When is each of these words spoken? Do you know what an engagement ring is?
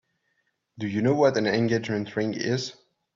Do 0.79 0.87
you 0.87 1.03
know 1.03 1.13
what 1.13 1.37
an 1.37 1.45
engagement 1.45 2.15
ring 2.15 2.33
is? 2.33 2.73